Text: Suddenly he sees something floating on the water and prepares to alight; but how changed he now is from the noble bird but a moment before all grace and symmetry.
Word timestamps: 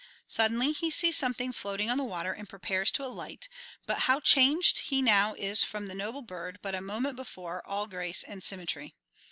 Suddenly 0.27 0.71
he 0.71 0.89
sees 0.89 1.15
something 1.15 1.53
floating 1.53 1.87
on 1.91 1.99
the 1.99 2.03
water 2.03 2.33
and 2.33 2.49
prepares 2.49 2.89
to 2.89 3.05
alight; 3.05 3.47
but 3.85 3.99
how 4.09 4.19
changed 4.19 4.79
he 4.89 4.99
now 4.99 5.35
is 5.35 5.63
from 5.63 5.85
the 5.85 5.93
noble 5.93 6.23
bird 6.23 6.57
but 6.63 6.73
a 6.73 6.81
moment 6.81 7.15
before 7.15 7.61
all 7.67 7.85
grace 7.85 8.23
and 8.23 8.43
symmetry. 8.43 8.95